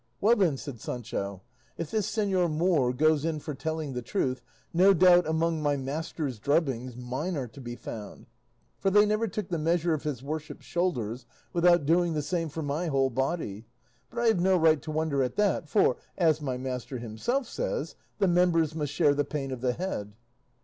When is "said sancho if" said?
0.57-1.91